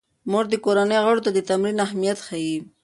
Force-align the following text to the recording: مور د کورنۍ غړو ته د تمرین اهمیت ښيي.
مور 0.31 0.45
د 0.49 0.53
کورنۍ 0.65 0.99
غړو 1.05 1.21
ته 1.25 1.31
د 1.33 1.39
تمرین 1.49 1.77
اهمیت 1.85 2.17
ښيي. 2.27 2.57